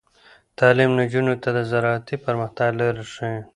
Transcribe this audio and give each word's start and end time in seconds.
تعلیم 0.59 0.89
نجونو 0.99 1.33
ته 1.43 1.49
د 1.57 1.59
زراعتي 1.71 2.15
پرمختګ 2.25 2.69
لارې 2.79 3.03
ښيي. 3.13 3.39